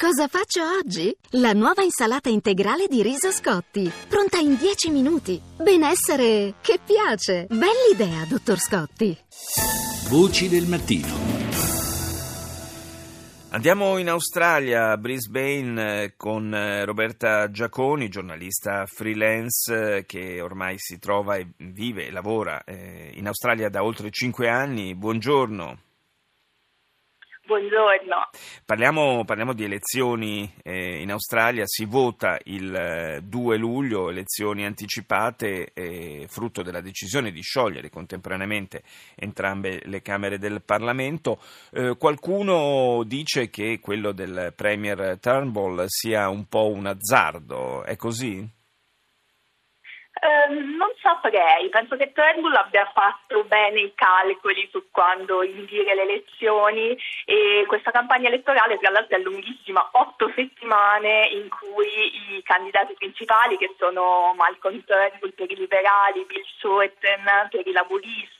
[0.00, 1.14] Cosa faccio oggi?
[1.32, 5.38] La nuova insalata integrale di riso Scotti, pronta in 10 minuti.
[5.58, 7.46] Benessere che piace.
[7.50, 9.14] Bell'idea, dottor Scotti.
[10.08, 11.06] Voci del mattino.
[13.50, 20.76] Andiamo in Australia, a Brisbane, eh, con eh, Roberta Giaconi, giornalista freelance eh, che ormai
[20.78, 24.94] si trova e vive e lavora in Australia da oltre cinque anni.
[24.94, 25.89] Buongiorno.
[27.50, 28.28] Buongiorno.
[28.64, 36.26] Parliamo, parliamo di elezioni eh, in Australia, si vota il 2 luglio, elezioni anticipate, eh,
[36.28, 38.84] frutto della decisione di sciogliere contemporaneamente
[39.16, 41.40] entrambe le Camere del Parlamento.
[41.72, 48.48] Eh, qualcuno dice che quello del Premier Turnbull sia un po' un azzardo, è così?
[50.22, 56.02] Eh, non saprei, penso che Turnbull abbia fatto bene i calcoli su quando indire le
[56.02, 62.94] elezioni e questa campagna elettorale tra l'altro è lunghissima, otto settimane in cui i candidati
[62.94, 68.39] principali che sono Malcolm Turnbull per i liberali, Bill Shorten per i laburisti,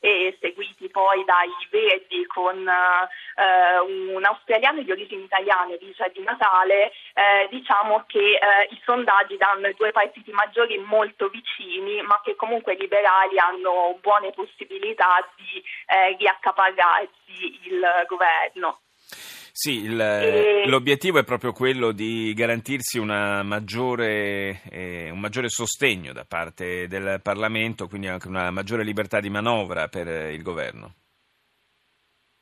[0.00, 3.78] e seguiti poi dai Verdi con eh,
[4.14, 9.68] un australiano di origine italiana, Elisa di Natale, eh, diciamo che eh, i sondaggi danno
[9.68, 15.62] i due partiti maggiori molto vicini, ma che comunque i liberali hanno buone possibilità di
[15.86, 18.80] eh, riaccaparrarsi il governo.
[19.58, 20.66] Sì, il, e...
[20.68, 27.88] l'obiettivo è proprio quello di garantirsi maggiore, eh, un maggiore sostegno da parte del Parlamento,
[27.88, 30.96] quindi anche una maggiore libertà di manovra per il governo.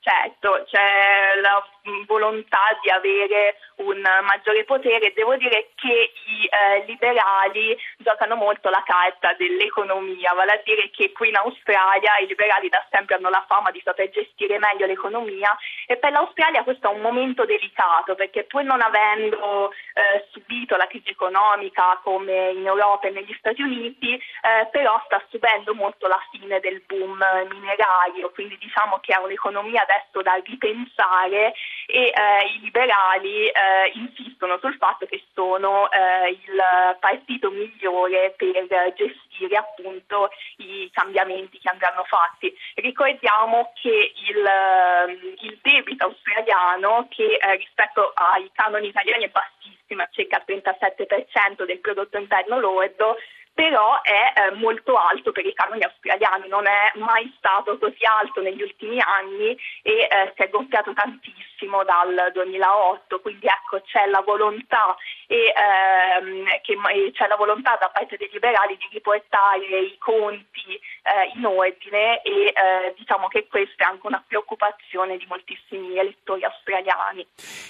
[0.01, 1.63] Certo, c'è la
[2.07, 5.13] volontà di avere un maggiore potere.
[5.15, 11.13] Devo dire che i eh, liberali giocano molto la carta dell'economia, vale a dire che
[11.13, 15.57] qui in Australia i liberali da sempre hanno la fama di saper gestire meglio l'economia
[15.87, 20.87] e per l'Australia questo è un momento delicato perché pur non avendo eh, subito la
[20.87, 26.21] crisi economica come in Europa e negli Stati Uniti, eh, però sta subendo molto la
[26.31, 27.19] fine del boom
[27.51, 31.55] minerario, quindi diciamo che ha un'economia adesso da ripensare
[31.87, 32.13] e eh,
[32.57, 40.31] i liberali eh, insistono sul fatto che sono eh, il partito migliore per gestire appunto
[40.59, 42.55] i cambiamenti che andranno fatti.
[42.75, 50.43] Ricordiamo che il, ehm, il debito australiano che rispetto ai canoni italiani è bassissimo, circa
[50.47, 53.17] il 37% del prodotto interno lordo,
[53.55, 58.43] però è eh, molto alto per i canoni australiani, non è mai stato così alto
[58.43, 64.21] negli ultimi anni e eh, si è gonfiato tantissimo dal 2008, quindi ecco c'è la
[64.23, 66.77] volontà, e, ehm, che,
[67.13, 72.47] c'è la volontà da parte dei liberali di riportare i conti eh, in ordine e
[72.49, 77.27] eh, diciamo che questa è anche una preoccupazione di moltissimi elettori australiani.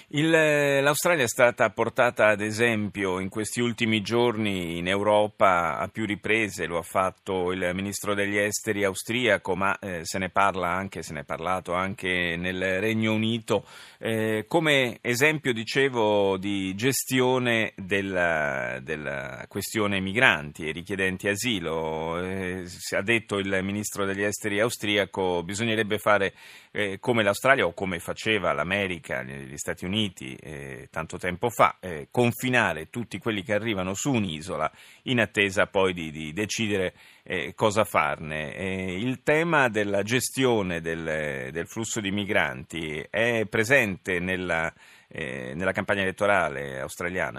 [0.08, 5.88] Il, eh, L'Australia è stata portata ad esempio in questi ultimi giorni in Europa a
[5.88, 10.68] più riprese, lo ha fatto il ministro degli esteri austriaco, ma eh, se ne parla
[10.68, 13.64] anche, se ne è parlato anche nel Regno Unito,
[13.98, 17.43] eh, come esempio, dicevo, di gestione
[17.76, 22.18] della, della questione migranti e richiedenti asilo.
[22.18, 22.64] Eh,
[22.96, 26.34] ha detto il ministro degli esteri austriaco, bisognerebbe fare
[26.70, 32.08] eh, come l'Australia o come faceva l'America, gli Stati Uniti eh, tanto tempo fa, eh,
[32.10, 34.70] confinare tutti quelli che arrivano su un'isola
[35.02, 38.54] in attesa poi di, di decidere eh, cosa farne.
[38.56, 44.72] Eh, il tema della gestione del, del, flusso di migranti è presente nella,
[45.08, 47.33] nella campagna elettorale australiana?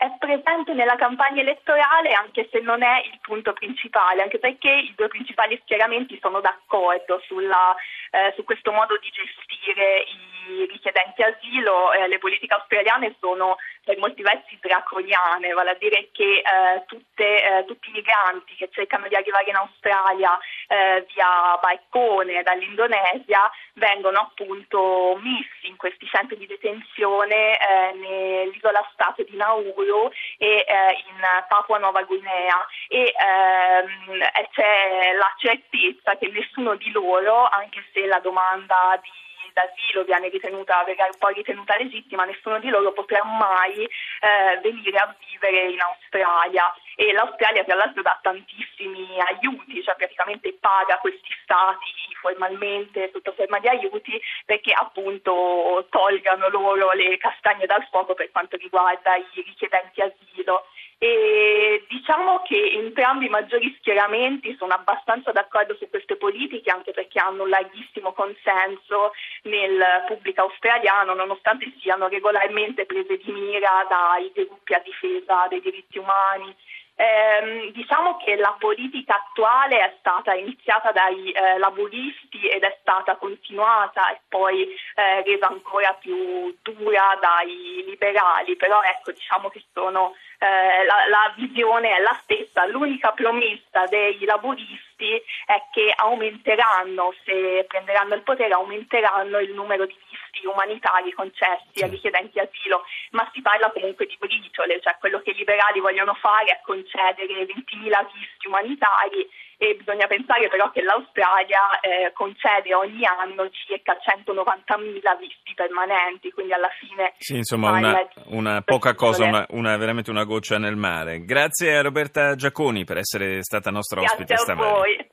[0.00, 4.94] È presente nella campagna elettorale anche se non è il punto principale, anche perché i
[4.96, 7.76] due principali schieramenti sono d'accordo sulla,
[8.10, 10.29] eh, su questo modo di gestire i
[10.68, 11.92] richiedenti asilo.
[11.92, 17.24] Eh, le politiche australiane sono per molti versi draconiane, vale a dire che eh, tutte,
[17.24, 24.20] eh, tutti i migranti che cercano di arrivare in Australia eh, via barcone dall'Indonesia vengono
[24.20, 30.64] appunto messi in questi centri di detenzione eh, nell'isola Stato di Nauru e
[31.08, 34.18] in Papua Nuova Guinea e ehm,
[34.52, 40.84] c'è la certezza che nessuno di loro, anche se la domanda di d'asilo viene ritenuta,
[41.18, 46.72] poi ritenuta legittima, nessuno di loro potrà mai eh, venire a vivere in Australia.
[46.96, 53.58] E l'Australia tra l'altro dà tantissimi aiuti, cioè praticamente paga questi stati formalmente sotto forma
[53.58, 60.02] di aiuti perché appunto tolgano loro le castagne dal fuoco per quanto riguarda i richiedenti
[60.02, 60.66] asilo
[61.02, 67.18] e diciamo che entrambi i maggiori schieramenti sono abbastanza d'accordo su queste politiche anche perché
[67.18, 69.14] hanno un larghissimo consenso
[69.44, 75.96] nel pubblico australiano nonostante siano regolarmente prese di mira dai gruppi a difesa dei diritti
[75.96, 76.54] umani.
[77.00, 83.16] Eh, diciamo che la politica attuale è stata iniziata dai eh, laburisti ed è stata
[83.16, 90.14] continuata e poi eh, resa ancora più dura dai liberali, però ecco diciamo che sono,
[90.42, 97.66] eh, la, la visione è la stessa, l'unica promessa dei laburisti è che aumenteranno, se
[97.68, 103.42] prenderanno il potere, aumenteranno il numero di visti umanitari concessi ai richiedenti asilo, ma si
[103.42, 108.46] parla comunque di briciole, cioè quello che i liberali vogliono fare è concedere 20.000 visti
[108.46, 109.28] umanitari
[109.62, 116.54] e bisogna pensare però che l'Australia eh, concede ogni anno circa 190.000 visti permanenti, quindi
[116.54, 117.12] alla fine...
[117.18, 121.26] Sì, insomma, una, una poca cosa, una, una, veramente una goccia nel mare.
[121.26, 125.08] Grazie a Roberta Giacconi per essere stata nostra Grazie ospite stamattina.